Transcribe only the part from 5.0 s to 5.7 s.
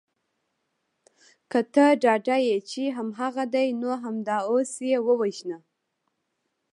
ووژنه